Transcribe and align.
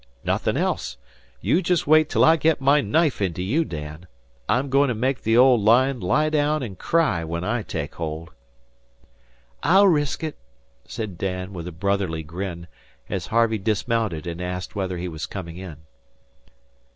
"Nothing 0.23 0.57
else. 0.57 0.97
You 1.41 1.61
just 1.61 1.85
wait 1.85 2.09
till 2.09 2.25
I 2.25 2.35
get 2.35 2.59
my 2.59 2.81
knife 2.81 3.21
into 3.21 3.43
you, 3.43 3.63
Dan. 3.63 4.07
I'm 4.49 4.67
going 4.71 4.87
to 4.87 4.95
make 4.95 5.21
the 5.21 5.37
old 5.37 5.61
line 5.61 5.99
lie 5.99 6.31
down 6.31 6.63
and 6.63 6.75
cry 6.75 7.23
when 7.23 7.43
I 7.43 7.61
take 7.61 7.93
hold." 7.93 8.31
"I'll 9.61 9.85
resk 9.87 10.23
it," 10.23 10.39
said 10.87 11.19
Dan, 11.19 11.53
with 11.53 11.67
a 11.67 11.71
brotherly 11.71 12.23
grin, 12.23 12.65
as 13.11 13.27
Harvey 13.27 13.59
dismounted 13.59 14.25
and 14.25 14.41
asked 14.41 14.73
whether 14.75 14.97
he 14.97 15.07
were 15.07 15.19
coming 15.29 15.57
in. 15.57 15.85